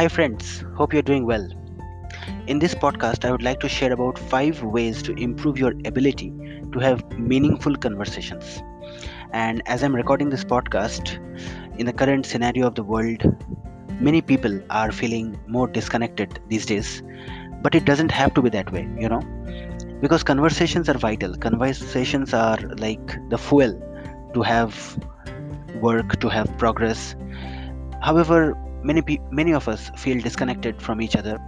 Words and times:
Hi, 0.00 0.08
friends. 0.08 0.64
Hope 0.76 0.94
you're 0.94 1.02
doing 1.02 1.26
well. 1.26 1.46
In 2.46 2.58
this 2.58 2.74
podcast, 2.74 3.26
I 3.26 3.30
would 3.30 3.42
like 3.42 3.60
to 3.60 3.68
share 3.68 3.92
about 3.92 4.18
five 4.18 4.62
ways 4.62 5.02
to 5.02 5.12
improve 5.12 5.58
your 5.58 5.72
ability 5.84 6.32
to 6.72 6.78
have 6.78 7.06
meaningful 7.18 7.76
conversations. 7.76 8.62
And 9.34 9.62
as 9.66 9.82
I'm 9.82 9.94
recording 9.94 10.30
this 10.30 10.42
podcast, 10.42 11.18
in 11.78 11.84
the 11.84 11.92
current 11.92 12.24
scenario 12.24 12.66
of 12.66 12.76
the 12.76 12.82
world, 12.82 13.20
many 14.00 14.22
people 14.22 14.58
are 14.70 14.90
feeling 14.90 15.38
more 15.46 15.68
disconnected 15.68 16.40
these 16.48 16.64
days. 16.64 17.02
But 17.60 17.74
it 17.74 17.84
doesn't 17.84 18.10
have 18.10 18.32
to 18.32 18.40
be 18.40 18.48
that 18.48 18.72
way, 18.72 18.88
you 18.98 19.06
know, 19.06 19.20
because 20.00 20.22
conversations 20.22 20.88
are 20.88 20.96
vital. 20.96 21.36
Conversations 21.36 22.32
are 22.32 22.56
like 22.78 23.18
the 23.28 23.36
fuel 23.36 23.78
to 24.32 24.40
have 24.40 24.98
work, 25.82 26.18
to 26.20 26.30
have 26.30 26.56
progress. 26.56 27.14
However, 28.00 28.56
many 28.82 29.02
pe- 29.02 29.18
many 29.30 29.52
of 29.52 29.68
us 29.68 29.90
feel 29.96 30.20
disconnected 30.20 30.80
from 30.80 31.00
each 31.00 31.16
other. 31.16 31.38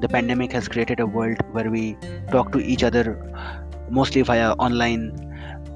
The 0.00 0.08
pandemic 0.08 0.52
has 0.52 0.68
created 0.68 1.00
a 1.00 1.06
world 1.06 1.38
where 1.52 1.70
we 1.70 1.96
talk 2.30 2.52
to 2.52 2.58
each 2.58 2.82
other 2.82 3.04
uh, 3.34 3.62
mostly 3.90 4.22
via 4.22 4.52
online 4.52 5.12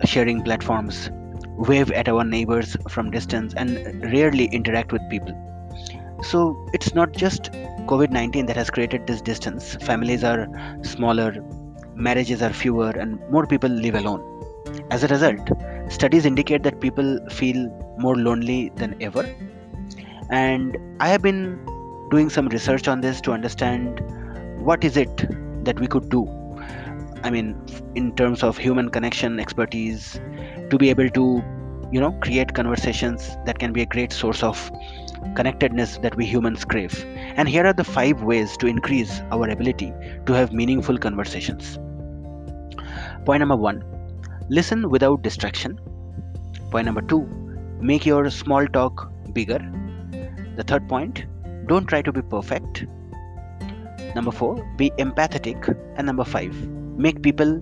sharing 0.04 0.42
platforms 0.42 1.10
wave 1.56 1.90
at 1.92 2.08
our 2.08 2.24
neighbors 2.24 2.76
from 2.88 3.10
distance 3.10 3.54
and 3.54 4.02
rarely 4.12 4.46
interact 4.46 4.92
with 4.92 5.02
people. 5.10 5.34
So 6.22 6.66
it's 6.72 6.94
not 6.94 7.12
just 7.12 7.52
covid-19 7.86 8.46
that 8.46 8.56
has 8.56 8.70
created 8.70 9.06
this 9.06 9.20
distance. 9.20 9.74
Families 9.76 10.24
are 10.24 10.48
smaller 10.82 11.34
marriages 11.94 12.42
are 12.42 12.52
fewer 12.52 12.90
and 12.90 13.18
more 13.30 13.46
people 13.46 13.68
live 13.68 13.94
alone. 13.94 14.26
As 14.90 15.04
a 15.04 15.08
result 15.08 15.50
studies 15.88 16.24
indicate 16.24 16.62
that 16.62 16.80
people 16.80 17.18
feel 17.30 17.68
more 17.98 18.16
lonely 18.16 18.70
than 18.76 18.96
ever 19.00 19.24
and 20.30 20.76
i 21.00 21.08
have 21.08 21.22
been 21.22 21.58
doing 22.10 22.28
some 22.28 22.48
research 22.48 22.88
on 22.88 23.00
this 23.00 23.20
to 23.20 23.32
understand 23.32 24.00
what 24.60 24.84
is 24.84 24.96
it 24.96 25.24
that 25.64 25.78
we 25.80 25.86
could 25.86 26.08
do. 26.10 26.26
I 27.22 27.30
mean 27.30 27.56
in 27.94 28.14
terms 28.16 28.42
of 28.42 28.56
human 28.56 28.88
connection 28.90 29.38
expertise 29.40 30.20
to 30.70 30.78
be 30.78 30.90
able 30.90 31.08
to 31.10 31.42
you 31.92 32.00
know 32.00 32.12
create 32.20 32.54
conversations 32.54 33.36
that 33.46 33.58
can 33.58 33.72
be 33.72 33.82
a 33.82 33.86
great 33.86 34.12
source 34.12 34.42
of 34.42 34.70
connectedness 35.34 35.98
that 35.98 36.16
we 36.16 36.24
humans 36.24 36.64
crave. 36.64 37.04
And 37.36 37.48
here 37.48 37.66
are 37.66 37.72
the 37.72 37.84
five 37.84 38.22
ways 38.22 38.56
to 38.58 38.66
increase 38.66 39.20
our 39.30 39.48
ability 39.48 39.92
to 40.26 40.32
have 40.32 40.52
meaningful 40.52 40.98
conversations. 40.98 41.78
Point 43.24 43.40
number 43.40 43.56
1 43.56 43.84
listen 44.48 44.88
without 44.90 45.22
distraction. 45.22 45.78
Point 46.70 46.86
number 46.86 47.02
2 47.02 47.20
make 47.80 48.06
your 48.06 48.30
small 48.30 48.66
talk 48.66 49.10
bigger 49.32 49.60
the 50.56 50.62
third 50.62 50.88
point, 50.88 51.24
don't 51.66 51.86
try 51.86 52.02
to 52.02 52.12
be 52.12 52.22
perfect. 52.22 52.86
Number 54.14 54.32
four, 54.32 54.64
be 54.76 54.90
empathetic. 54.98 55.68
And 55.96 56.06
number 56.06 56.24
five, 56.24 56.54
make 56.96 57.22
people 57.22 57.60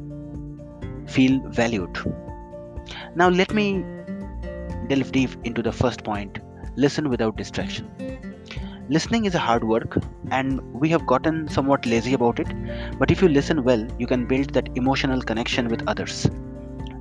feel 1.06 1.40
valued. 1.48 1.96
Now, 3.14 3.28
let 3.28 3.52
me 3.52 3.84
delve 4.88 5.12
deep 5.12 5.30
into 5.44 5.62
the 5.62 5.72
first 5.72 6.04
point 6.04 6.38
listen 6.76 7.08
without 7.10 7.36
distraction. 7.36 7.88
Listening 8.88 9.24
is 9.26 9.34
a 9.34 9.38
hard 9.38 9.64
work, 9.64 9.98
and 10.30 10.60
we 10.72 10.88
have 10.90 11.06
gotten 11.06 11.48
somewhat 11.48 11.84
lazy 11.84 12.14
about 12.14 12.38
it. 12.40 12.46
But 12.98 13.10
if 13.10 13.20
you 13.20 13.28
listen 13.28 13.64
well, 13.64 13.86
you 13.98 14.06
can 14.06 14.26
build 14.26 14.54
that 14.54 14.68
emotional 14.76 15.20
connection 15.20 15.68
with 15.68 15.82
others. 15.86 16.30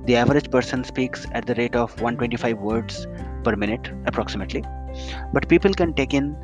The 0.04 0.16
average 0.16 0.50
person 0.50 0.84
speaks 0.84 1.26
at 1.32 1.46
the 1.46 1.54
rate 1.54 1.76
of 1.76 1.92
125 2.00 2.58
words 2.58 3.06
per 3.44 3.56
minute, 3.56 3.90
approximately 4.04 4.64
but 5.32 5.48
people 5.48 5.72
can 5.72 5.94
take 5.94 6.14
in 6.14 6.36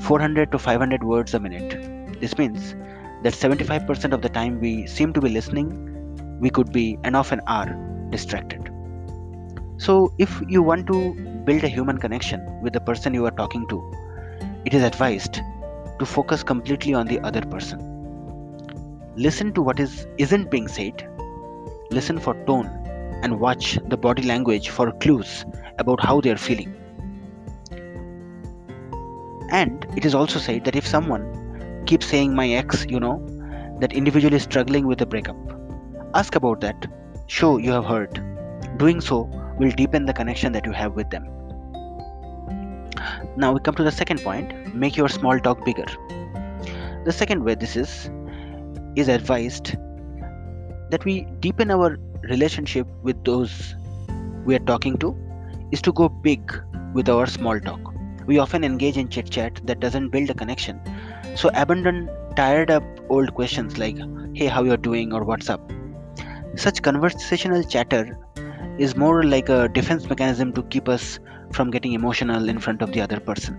400 0.00 0.50
to 0.52 0.58
500 0.58 1.04
words 1.04 1.34
a 1.34 1.40
minute. 1.40 2.20
This 2.20 2.36
means 2.38 2.74
that 3.22 3.32
75% 3.32 4.12
of 4.12 4.22
the 4.22 4.28
time 4.28 4.60
we 4.60 4.86
seem 4.86 5.12
to 5.12 5.20
be 5.20 5.28
listening, 5.28 6.38
we 6.40 6.50
could 6.50 6.72
be 6.72 6.98
and 7.04 7.14
often 7.14 7.40
are 7.46 7.74
distracted. 8.10 8.70
So, 9.76 10.12
if 10.18 10.40
you 10.48 10.62
want 10.62 10.86
to 10.88 11.14
build 11.44 11.64
a 11.64 11.68
human 11.68 11.98
connection 11.98 12.60
with 12.62 12.72
the 12.72 12.80
person 12.80 13.14
you 13.14 13.24
are 13.26 13.32
talking 13.32 13.66
to, 13.68 13.92
it 14.64 14.74
is 14.74 14.82
advised 14.82 15.40
to 15.98 16.06
focus 16.06 16.42
completely 16.42 16.94
on 16.94 17.06
the 17.06 17.20
other 17.20 17.42
person. 17.42 17.80
Listen 19.16 19.52
to 19.54 19.62
what 19.62 19.80
is 19.80 20.06
isn't 20.18 20.50
being 20.50 20.68
said. 20.68 21.08
Listen 21.90 22.18
for 22.18 22.34
tone 22.46 22.66
and 23.22 23.38
watch 23.38 23.78
the 23.88 23.96
body 23.96 24.22
language 24.22 24.70
for 24.70 24.92
clues 24.92 25.44
about 25.78 26.00
how 26.00 26.20
they 26.20 26.30
are 26.30 26.36
feeling. 26.36 26.74
And 29.52 29.86
it 29.96 30.06
is 30.06 30.14
also 30.14 30.38
said 30.38 30.64
that 30.64 30.76
if 30.76 30.86
someone 30.86 31.84
keeps 31.84 32.06
saying 32.06 32.34
my 32.34 32.48
ex, 32.48 32.86
you 32.88 32.98
know, 32.98 33.18
that 33.80 33.92
individual 33.92 34.32
is 34.32 34.44
struggling 34.44 34.86
with 34.86 35.02
a 35.02 35.06
breakup, 35.06 35.36
ask 36.14 36.34
about 36.36 36.62
that. 36.62 36.86
Show 37.26 37.58
you 37.58 37.70
have 37.72 37.84
heard. 37.84 38.22
Doing 38.78 39.02
so 39.02 39.28
will 39.58 39.70
deepen 39.72 40.06
the 40.06 40.14
connection 40.14 40.52
that 40.52 40.64
you 40.64 40.72
have 40.72 40.94
with 40.94 41.10
them. 41.10 41.24
Now 43.36 43.52
we 43.52 43.60
come 43.60 43.74
to 43.74 43.84
the 43.84 43.92
second 43.92 44.20
point 44.22 44.74
make 44.74 44.96
your 44.96 45.10
small 45.10 45.38
talk 45.38 45.62
bigger. 45.66 45.86
The 47.04 47.12
second 47.12 47.44
way 47.44 47.54
this 47.54 47.76
is 47.76 48.10
is 48.96 49.08
advised 49.08 49.76
that 50.90 51.04
we 51.04 51.26
deepen 51.40 51.70
our 51.70 51.98
relationship 52.22 52.86
with 53.02 53.22
those 53.24 53.74
we 54.46 54.54
are 54.54 54.66
talking 54.70 54.96
to 54.98 55.16
is 55.72 55.82
to 55.82 55.92
go 55.92 56.08
big 56.08 56.60
with 56.94 57.08
our 57.08 57.26
small 57.26 57.60
talk 57.60 57.91
we 58.26 58.38
often 58.38 58.64
engage 58.64 58.96
in 58.96 59.08
chit 59.08 59.30
chat 59.30 59.60
that 59.64 59.80
doesn't 59.80 60.10
build 60.10 60.30
a 60.30 60.34
connection. 60.34 60.80
So 61.34 61.50
abandon 61.54 62.10
tired 62.36 62.70
up 62.70 62.82
old 63.08 63.34
questions 63.34 63.78
like, 63.78 63.96
hey, 64.34 64.46
how 64.46 64.62
you're 64.64 64.76
doing 64.76 65.12
or 65.12 65.24
what's 65.24 65.50
up. 65.50 65.72
Such 66.56 66.82
conversational 66.82 67.62
chatter 67.64 68.18
is 68.78 68.96
more 68.96 69.22
like 69.22 69.48
a 69.48 69.68
defense 69.68 70.08
mechanism 70.08 70.52
to 70.54 70.62
keep 70.64 70.88
us 70.88 71.18
from 71.52 71.70
getting 71.70 71.92
emotional 71.92 72.48
in 72.48 72.58
front 72.58 72.82
of 72.82 72.92
the 72.92 73.00
other 73.00 73.20
person. 73.20 73.56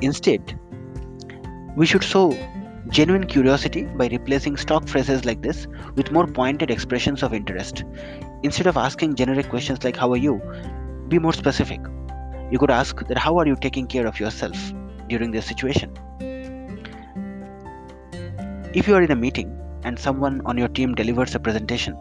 Instead, 0.00 0.58
we 1.76 1.86
should 1.86 2.02
show 2.02 2.36
genuine 2.88 3.26
curiosity 3.26 3.84
by 3.84 4.08
replacing 4.08 4.56
stock 4.56 4.88
phrases 4.88 5.24
like 5.24 5.42
this 5.42 5.66
with 5.94 6.10
more 6.10 6.26
pointed 6.26 6.70
expressions 6.70 7.22
of 7.22 7.34
interest. 7.34 7.84
Instead 8.42 8.66
of 8.66 8.76
asking 8.76 9.14
generic 9.14 9.48
questions 9.48 9.84
like, 9.84 9.96
How 9.96 10.10
are 10.12 10.16
you? 10.16 10.40
be 11.08 11.18
more 11.18 11.32
specific. 11.32 11.80
You 12.50 12.58
could 12.58 12.70
ask 12.70 13.06
that 13.06 13.18
how 13.18 13.38
are 13.38 13.46
you 13.46 13.56
taking 13.56 13.86
care 13.86 14.06
of 14.06 14.18
yourself 14.18 14.56
during 15.08 15.30
this 15.30 15.46
situation? 15.46 15.92
If 18.72 18.86
you 18.86 18.94
are 18.94 19.02
in 19.02 19.10
a 19.10 19.16
meeting 19.16 19.56
and 19.84 19.98
someone 19.98 20.42
on 20.44 20.58
your 20.58 20.68
team 20.68 20.94
delivers 20.94 21.34
a 21.34 21.40
presentation, 21.40 21.96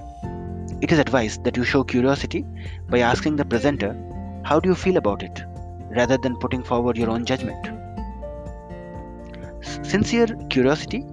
it 0.82 0.92
is 0.92 1.00
advised 1.00 1.44
that 1.44 1.58
you 1.58 1.64
show 1.64 1.84
curiosity 1.84 2.46
by 2.90 3.00
asking 3.00 3.36
the 3.36 3.46
presenter, 3.46 3.96
How 4.44 4.60
do 4.60 4.70
you 4.70 4.76
feel 4.76 4.98
about 4.98 5.24
it? 5.24 5.44
rather 5.90 6.18
than 6.18 6.36
putting 6.38 6.64
forward 6.64 6.98
your 6.98 7.10
own 7.10 7.26
judgment. 7.26 7.68
Sincere 9.62 10.28
curiosity 10.50 11.04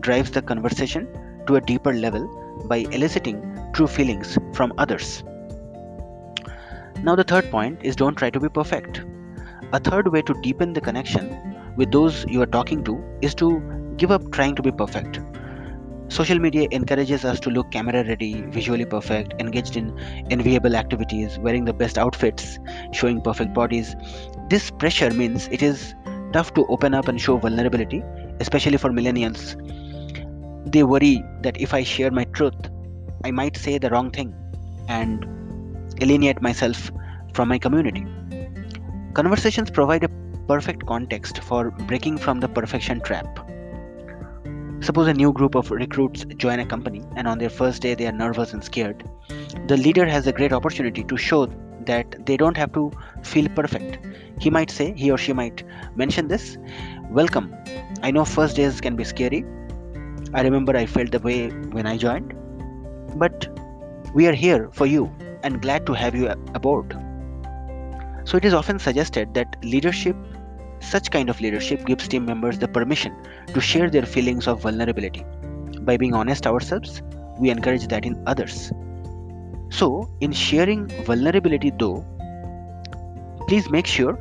drives 0.00 0.30
the 0.30 0.42
conversation 0.42 1.08
to 1.46 1.56
a 1.56 1.60
deeper 1.60 1.92
level 1.92 2.28
by 2.68 2.78
eliciting 2.92 3.42
true 3.72 3.86
feelings 3.86 4.38
from 4.52 4.72
others. 4.78 5.24
Now, 7.02 7.16
the 7.16 7.24
third 7.24 7.50
point 7.50 7.80
is 7.82 7.96
don't 7.96 8.14
try 8.14 8.30
to 8.30 8.40
be 8.40 8.48
perfect. 8.48 9.04
A 9.72 9.80
third 9.80 10.08
way 10.08 10.22
to 10.22 10.34
deepen 10.42 10.72
the 10.72 10.80
connection 10.80 11.56
with 11.76 11.90
those 11.90 12.24
you 12.26 12.42
are 12.42 12.46
talking 12.46 12.84
to 12.84 13.02
is 13.22 13.34
to 13.36 13.60
give 13.96 14.10
up 14.10 14.30
trying 14.32 14.54
to 14.56 14.62
be 14.62 14.70
perfect. 14.70 15.20
Social 16.08 16.38
media 16.38 16.68
encourages 16.70 17.24
us 17.24 17.40
to 17.40 17.50
look 17.50 17.70
camera 17.70 18.04
ready, 18.04 18.42
visually 18.42 18.84
perfect, 18.84 19.32
engaged 19.40 19.78
in 19.78 19.98
enviable 20.30 20.76
activities, 20.76 21.38
wearing 21.38 21.64
the 21.64 21.72
best 21.72 21.96
outfits, 21.96 22.58
showing 22.92 23.22
perfect 23.22 23.54
bodies. 23.54 23.96
This 24.50 24.70
pressure 24.70 25.10
means 25.10 25.48
it 25.48 25.62
is 25.62 25.94
tough 26.34 26.52
to 26.54 26.66
open 26.66 26.92
up 26.92 27.08
and 27.08 27.18
show 27.18 27.38
vulnerability, 27.38 28.02
especially 28.40 28.76
for 28.76 28.90
millennials. 28.90 29.56
They 30.70 30.82
worry 30.82 31.24
that 31.42 31.58
if 31.58 31.72
I 31.72 31.82
share 31.82 32.10
my 32.10 32.24
truth, 32.24 32.70
I 33.24 33.30
might 33.30 33.56
say 33.56 33.78
the 33.78 33.88
wrong 33.88 34.10
thing 34.10 34.34
and 34.88 35.26
alienate 36.02 36.42
myself 36.42 36.90
from 37.32 37.48
my 37.48 37.58
community. 37.58 38.04
Conversations 39.14 39.70
provide 39.70 40.04
a 40.04 40.08
perfect 40.48 40.84
context 40.86 41.38
for 41.42 41.70
breaking 41.90 42.18
from 42.18 42.40
the 42.40 42.48
perfection 42.48 43.00
trap. 43.00 43.26
Suppose 44.80 45.06
a 45.06 45.14
new 45.14 45.32
group 45.32 45.54
of 45.54 45.70
recruits 45.70 46.24
join 46.36 46.58
a 46.58 46.66
company 46.66 47.02
and 47.16 47.28
on 47.28 47.38
their 47.38 47.50
first 47.50 47.82
day 47.82 47.94
they 47.94 48.06
are 48.06 48.12
nervous 48.12 48.52
and 48.52 48.64
scared. 48.64 49.04
The 49.68 49.76
leader 49.76 50.06
has 50.06 50.26
a 50.26 50.32
great 50.32 50.52
opportunity 50.52 51.04
to 51.04 51.16
show 51.16 51.46
that 51.86 52.26
they 52.26 52.36
don't 52.36 52.56
have 52.56 52.72
to 52.72 52.90
feel 53.22 53.48
perfect. 53.50 53.98
He 54.40 54.50
might 54.50 54.70
say, 54.70 54.92
he 54.96 55.10
or 55.10 55.18
she 55.18 55.32
might 55.32 55.62
mention 55.94 56.28
this 56.28 56.58
Welcome. 57.10 57.54
I 58.02 58.10
know 58.10 58.24
first 58.24 58.56
days 58.56 58.80
can 58.80 58.96
be 58.96 59.04
scary. 59.04 59.44
I 60.34 60.42
remember 60.42 60.76
I 60.76 60.86
felt 60.86 61.12
the 61.12 61.20
way 61.20 61.50
when 61.76 61.86
I 61.86 61.96
joined. 61.96 62.34
But 63.16 63.48
we 64.14 64.26
are 64.26 64.32
here 64.32 64.70
for 64.72 64.86
you 64.86 65.12
and 65.42 65.60
glad 65.62 65.86
to 65.86 65.92
have 65.92 66.14
you 66.14 66.28
aboard. 66.54 66.96
So, 68.24 68.36
it 68.36 68.44
is 68.44 68.54
often 68.54 68.78
suggested 68.78 69.34
that 69.34 69.56
leadership 69.64 70.16
Such 70.82 71.10
kind 71.12 71.30
of 71.30 71.40
leadership 71.40 71.86
gives 71.86 72.08
team 72.08 72.24
members 72.26 72.58
the 72.58 72.66
permission 72.66 73.14
to 73.54 73.60
share 73.60 73.88
their 73.88 74.04
feelings 74.04 74.48
of 74.48 74.60
vulnerability. 74.62 75.24
By 75.82 75.96
being 75.96 76.12
honest 76.12 76.46
ourselves, 76.46 77.02
we 77.38 77.50
encourage 77.50 77.86
that 77.86 78.04
in 78.04 78.20
others. 78.26 78.72
So, 79.70 80.10
in 80.20 80.32
sharing 80.32 80.88
vulnerability, 81.04 81.70
though, 81.78 82.04
please 83.48 83.70
make 83.70 83.86
sure 83.86 84.18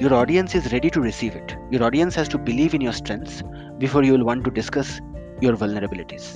your 0.00 0.12
audience 0.12 0.54
is 0.56 0.72
ready 0.72 0.90
to 0.90 1.00
receive 1.00 1.36
it. 1.36 1.56
Your 1.70 1.84
audience 1.84 2.16
has 2.16 2.28
to 2.30 2.38
believe 2.38 2.74
in 2.74 2.80
your 2.80 2.92
strengths 2.92 3.42
before 3.78 4.02
you 4.02 4.12
will 4.12 4.24
want 4.24 4.44
to 4.44 4.50
discuss 4.50 5.00
your 5.40 5.56
vulnerabilities. 5.56 6.34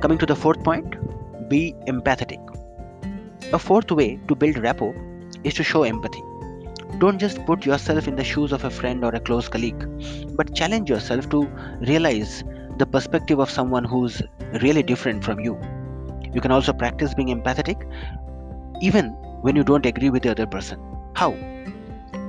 Coming 0.00 0.18
to 0.18 0.26
the 0.26 0.36
fourth 0.36 0.62
point, 0.64 0.96
be 1.48 1.74
empathetic. 1.86 2.40
A 3.52 3.58
fourth 3.58 3.90
way 3.90 4.18
to 4.28 4.34
build 4.34 4.58
rapport 4.58 4.94
is 5.44 5.54
to 5.54 5.62
show 5.62 5.82
empathy. 5.82 6.22
Don't 6.98 7.18
just 7.18 7.44
put 7.46 7.66
yourself 7.66 8.08
in 8.08 8.16
the 8.16 8.24
shoes 8.24 8.52
of 8.52 8.64
a 8.64 8.70
friend 8.70 9.04
or 9.04 9.14
a 9.14 9.20
close 9.20 9.48
colleague, 9.48 9.84
but 10.36 10.54
challenge 10.54 10.88
yourself 10.88 11.28
to 11.30 11.44
realize 11.80 12.42
the 12.78 12.86
perspective 12.86 13.38
of 13.38 13.50
someone 13.50 13.84
who's 13.84 14.22
really 14.62 14.82
different 14.82 15.24
from 15.24 15.40
you. 15.40 15.58
You 16.32 16.40
can 16.40 16.50
also 16.50 16.72
practice 16.72 17.14
being 17.14 17.28
empathetic 17.28 17.82
even 18.82 19.06
when 19.42 19.56
you 19.56 19.64
don't 19.64 19.86
agree 19.86 20.10
with 20.10 20.22
the 20.22 20.30
other 20.30 20.46
person. 20.46 20.80
How? 21.14 21.32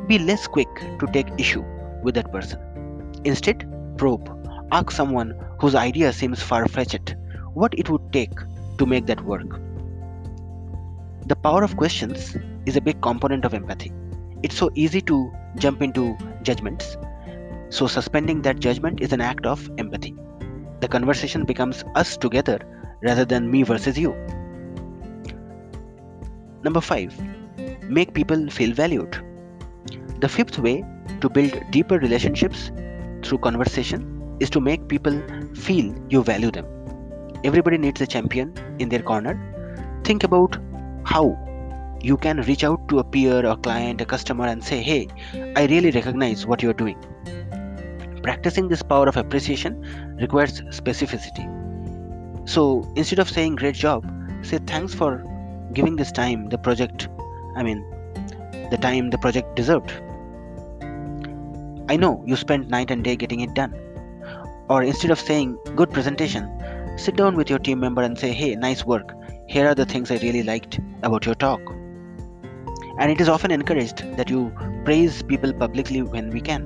Be 0.07 0.19
less 0.19 0.47
quick 0.47 0.69
to 0.99 1.07
take 1.11 1.27
issue 1.37 1.63
with 2.03 2.15
that 2.15 2.31
person. 2.31 2.59
Instead, 3.23 3.65
probe. 3.97 4.33
Ask 4.71 4.91
someone 4.91 5.33
whose 5.59 5.75
idea 5.75 6.13
seems 6.13 6.41
far 6.41 6.67
fetched 6.67 7.15
what 7.53 7.73
it 7.77 7.89
would 7.89 8.13
take 8.13 8.39
to 8.77 8.85
make 8.85 9.05
that 9.07 9.21
work. 9.21 9.59
The 11.25 11.35
power 11.35 11.63
of 11.63 11.75
questions 11.75 12.37
is 12.65 12.77
a 12.77 12.81
big 12.81 13.01
component 13.01 13.45
of 13.45 13.53
empathy. 13.53 13.91
It's 14.43 14.55
so 14.55 14.69
easy 14.75 15.01
to 15.01 15.31
jump 15.57 15.81
into 15.81 16.17
judgments. 16.43 16.95
So, 17.69 17.87
suspending 17.87 18.41
that 18.43 18.59
judgment 18.59 19.01
is 19.01 19.11
an 19.11 19.19
act 19.19 19.45
of 19.45 19.69
empathy. 19.77 20.15
The 20.79 20.87
conversation 20.87 21.43
becomes 21.43 21.83
us 21.95 22.15
together 22.15 22.59
rather 23.01 23.25
than 23.25 23.51
me 23.51 23.63
versus 23.63 23.97
you. 23.97 24.13
Number 26.63 26.81
five, 26.81 27.13
make 27.89 28.13
people 28.13 28.49
feel 28.49 28.73
valued. 28.73 29.17
The 30.19 30.29
fifth 30.29 30.59
way 30.59 30.85
to 31.21 31.29
build 31.29 31.59
deeper 31.71 31.99
relationships 31.99 32.71
through 33.23 33.39
conversation 33.39 34.37
is 34.39 34.49
to 34.51 34.61
make 34.61 34.87
people 34.87 35.21
feel 35.53 35.93
you 36.09 36.23
value 36.23 36.51
them. 36.51 36.76
Everybody 37.43 37.77
needs 37.77 38.01
a 38.01 38.07
champion 38.07 38.53
in 38.79 38.89
their 38.89 39.01
corner. 39.01 39.35
Think 40.03 40.23
about 40.23 40.57
how 41.03 41.37
you 42.01 42.17
can 42.17 42.41
reach 42.41 42.63
out 42.63 42.87
to 42.89 42.99
a 42.99 43.03
peer, 43.03 43.45
a 43.45 43.55
client, 43.57 44.01
a 44.01 44.05
customer, 44.05 44.45
and 44.45 44.63
say, 44.63 44.81
Hey, 44.81 45.07
I 45.55 45.65
really 45.65 45.91
recognize 45.91 46.45
what 46.45 46.61
you're 46.61 46.73
doing. 46.73 46.97
Practicing 48.23 48.67
this 48.67 48.81
power 48.81 49.07
of 49.07 49.17
appreciation 49.17 49.81
requires 50.19 50.61
specificity. 50.61 51.45
So 52.47 52.89
instead 52.95 53.19
of 53.19 53.29
saying 53.29 53.55
great 53.55 53.75
job, 53.75 54.05
say 54.41 54.59
thanks 54.65 54.93
for 54.93 55.23
giving 55.73 55.95
this 55.95 56.11
time 56.11 56.49
the 56.49 56.57
project, 56.57 57.07
I 57.55 57.63
mean, 57.63 57.85
the 58.71 58.77
time 58.77 59.09
the 59.09 59.17
project 59.17 59.55
deserved. 59.55 59.91
I 61.89 61.95
know 61.95 62.23
you 62.25 62.35
spent 62.35 62.69
night 62.69 62.91
and 62.91 63.03
day 63.03 63.15
getting 63.15 63.41
it 63.41 63.53
done. 63.53 63.73
Or 64.69 64.83
instead 64.83 65.11
of 65.11 65.19
saying 65.19 65.57
good 65.75 65.91
presentation, 65.91 66.51
sit 66.97 67.15
down 67.15 67.35
with 67.35 67.49
your 67.49 67.59
team 67.59 67.79
member 67.79 68.01
and 68.01 68.17
say, 68.17 68.31
hey, 68.33 68.55
nice 68.55 68.83
work. 68.83 69.13
Here 69.47 69.67
are 69.67 69.75
the 69.75 69.85
things 69.85 70.09
I 70.09 70.17
really 70.17 70.41
liked 70.43 70.79
about 71.03 71.25
your 71.25 71.35
talk. 71.35 71.61
And 72.99 73.11
it 73.11 73.21
is 73.21 73.29
often 73.29 73.51
encouraged 73.51 73.99
that 74.17 74.29
you 74.29 74.51
praise 74.83 75.21
people 75.21 75.53
publicly 75.53 76.01
when 76.01 76.31
we 76.31 76.41
can. 76.41 76.63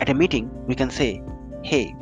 At 0.00 0.08
a 0.08 0.14
meeting, 0.14 0.50
we 0.66 0.74
can 0.74 0.88
say, 0.88 1.22
hey, 1.62 1.94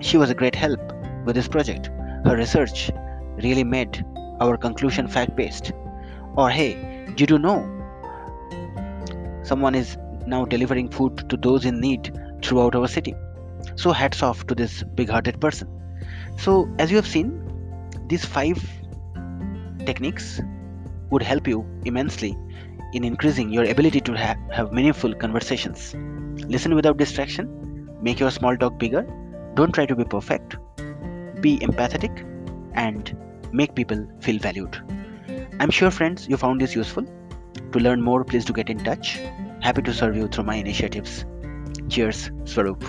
she 0.00 0.18
was 0.18 0.28
a 0.28 0.34
great 0.34 0.54
help 0.54 0.80
with 1.24 1.34
this 1.34 1.48
project. 1.48 1.86
Her 2.26 2.36
research 2.36 2.90
really 3.42 3.64
made 3.64 4.04
our 4.40 4.58
conclusion 4.58 5.08
fact 5.08 5.34
based. 5.34 5.72
Or 6.36 6.50
hey, 6.50 7.06
did 7.16 7.30
you 7.30 7.38
know 7.38 7.58
someone 9.42 9.74
is 9.74 9.96
now 10.26 10.44
delivering 10.44 10.90
food 10.90 11.28
to 11.30 11.38
those 11.38 11.64
in 11.64 11.80
need 11.80 12.14
throughout 12.42 12.74
our 12.74 12.86
city? 12.86 13.14
So, 13.76 13.92
hats 13.92 14.22
off 14.22 14.46
to 14.46 14.54
this 14.54 14.82
big 14.94 15.08
hearted 15.08 15.40
person. 15.40 15.68
So, 16.38 16.68
as 16.78 16.90
you 16.90 16.96
have 16.96 17.06
seen, 17.06 17.40
these 18.08 18.24
five 18.24 18.62
techniques 19.86 20.40
would 21.10 21.22
help 21.22 21.46
you 21.46 21.66
immensely 21.84 22.36
in 22.92 23.04
increasing 23.04 23.50
your 23.50 23.64
ability 23.64 24.00
to 24.00 24.16
ha- 24.16 24.36
have 24.52 24.72
meaningful 24.72 25.14
conversations. 25.14 25.94
Listen 26.48 26.74
without 26.74 26.96
distraction, 26.96 27.88
make 28.00 28.20
your 28.20 28.30
small 28.30 28.56
talk 28.56 28.78
bigger, 28.78 29.06
don't 29.54 29.72
try 29.72 29.86
to 29.86 29.96
be 29.96 30.04
perfect, 30.04 30.56
be 31.40 31.58
empathetic, 31.58 32.24
and 32.74 33.16
make 33.52 33.74
people 33.74 34.06
feel 34.20 34.38
valued. 34.38 34.76
I'm 35.60 35.70
sure, 35.70 35.90
friends, 35.90 36.28
you 36.28 36.36
found 36.36 36.60
this 36.60 36.74
useful. 36.74 37.04
To 37.72 37.78
learn 37.78 38.00
more, 38.00 38.24
please 38.24 38.44
do 38.44 38.52
get 38.52 38.70
in 38.70 38.78
touch. 38.78 39.20
Happy 39.60 39.82
to 39.82 39.94
serve 39.94 40.16
you 40.16 40.28
through 40.28 40.44
my 40.44 40.56
initiatives. 40.56 41.24
Cheers, 41.88 42.30
Swarup. 42.44 42.82